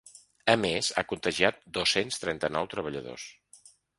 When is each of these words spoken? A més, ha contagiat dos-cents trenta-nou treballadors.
A 0.53 0.53
més, 0.61 0.87
ha 0.97 1.03
contagiat 1.11 1.59
dos-cents 1.77 2.19
trenta-nou 2.25 2.69
treballadors. 2.75 3.29